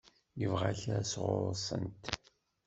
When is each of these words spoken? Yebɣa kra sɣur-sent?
Yebɣa 0.39 0.69
kra 0.79 0.99
sɣur-sent? 1.11 2.03